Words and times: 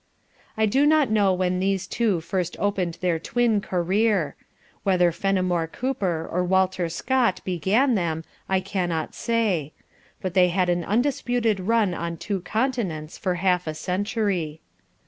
I 0.57 0.65
do 0.65 0.87
not 0.87 1.11
know 1.11 1.31
when 1.31 1.59
these 1.59 1.85
two 1.85 2.21
first 2.21 2.55
opened 2.57 2.95
their 3.01 3.19
twin 3.19 3.61
career. 3.61 4.35
Whether 4.81 5.11
Fenimore 5.11 5.67
Cooper 5.67 6.27
or 6.27 6.43
Walter 6.43 6.89
Scott 6.89 7.39
began 7.45 7.93
them, 7.93 8.23
I 8.49 8.61
cannot 8.61 9.13
say. 9.13 9.73
But 10.19 10.33
they 10.33 10.49
had 10.49 10.69
an 10.69 10.83
undisputed 10.83 11.59
run 11.59 11.93
on 11.93 12.17
two 12.17 12.41
continents 12.41 13.19
for 13.19 13.35
half 13.35 13.67
a 13.67 13.75
century. 13.75 14.61